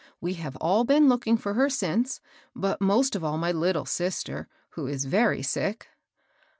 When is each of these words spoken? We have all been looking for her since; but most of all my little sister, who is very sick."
We 0.19 0.33
have 0.33 0.55
all 0.55 0.83
been 0.83 1.07
looking 1.07 1.37
for 1.37 1.53
her 1.53 1.69
since; 1.69 2.21
but 2.55 2.81
most 2.81 3.15
of 3.15 3.23
all 3.23 3.37
my 3.37 3.51
little 3.51 3.85
sister, 3.85 4.47
who 4.69 4.87
is 4.87 5.05
very 5.05 5.43
sick." 5.43 5.89